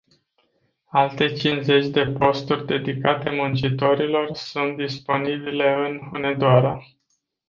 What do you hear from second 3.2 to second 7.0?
muncitorilor sunt disponibile în Hunedoara.